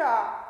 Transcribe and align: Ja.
Ja. 0.00 0.49